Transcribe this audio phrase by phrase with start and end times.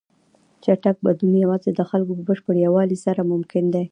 [0.63, 3.85] چټک بدلون یوازې د خلکو په بشپړ یووالي سره ممکن دی.